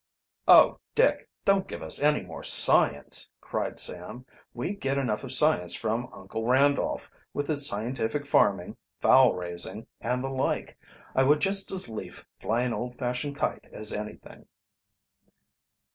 "Oh, 0.47 0.79
Dick, 0.95 1.29
don't 1.45 1.67
give 1.67 1.83
us 1.83 2.01
any 2.01 2.21
more 2.21 2.41
science!" 2.41 3.31
cried 3.39 3.77
Sam. 3.77 4.25
"We 4.51 4.73
get 4.73 4.97
enough 4.97 5.23
of 5.23 5.31
science 5.31 5.75
from, 5.75 6.09
Uncle 6.11 6.43
Randolph, 6.47 7.07
with 7.35 7.45
his 7.45 7.67
scientific 7.69 8.25
farming, 8.25 8.77
fowl 8.99 9.35
raising, 9.35 9.85
and 9.99 10.23
the 10.23 10.29
like. 10.31 10.75
I 11.13 11.21
would 11.21 11.39
just 11.39 11.71
as 11.71 11.87
lief 11.87 12.25
fly 12.39 12.63
an 12.63 12.73
old 12.73 12.97
fashioned 12.97 13.35
kite 13.37 13.67
as 13.71 13.93
anything." 13.93 14.47